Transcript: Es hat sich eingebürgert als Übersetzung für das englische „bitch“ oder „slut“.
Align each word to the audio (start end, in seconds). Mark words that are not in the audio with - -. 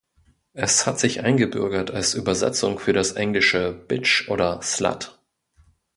Es 0.55 0.87
hat 0.87 0.97
sich 0.99 1.19
eingebürgert 1.23 1.91
als 1.91 2.15
Übersetzung 2.15 2.79
für 2.79 2.91
das 2.91 3.11
englische 3.11 3.71
„bitch“ 3.71 4.29
oder 4.29 4.59
„slut“. 4.63 5.19